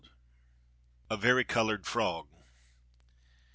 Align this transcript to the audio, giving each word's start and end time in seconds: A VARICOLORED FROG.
A 1.11 1.15
VARICOLORED 1.15 1.85
FROG. 1.85 2.25